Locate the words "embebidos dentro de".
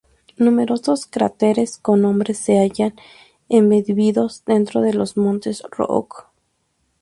3.49-4.95